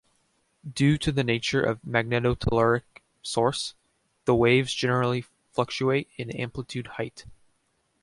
Due 0.67 0.97
to 0.97 1.11
the 1.11 1.23
nature 1.23 1.61
of 1.61 1.79
magnetotelluric 1.83 2.81
source, 3.21 3.75
the 4.25 4.33
waves 4.33 4.73
generally 4.73 5.23
fluctuate 5.51 6.09
in 6.17 6.31
amplitude 6.31 6.87
height. 6.97 7.25